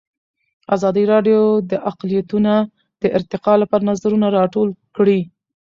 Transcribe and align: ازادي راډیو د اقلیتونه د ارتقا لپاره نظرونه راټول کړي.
ازادي 0.75 1.03
راډیو 1.13 1.41
د 1.71 1.71
اقلیتونه 1.89 2.53
د 3.01 3.03
ارتقا 3.17 3.53
لپاره 3.61 3.87
نظرونه 3.91 4.27
راټول 4.37 4.69
کړي. 4.95 5.19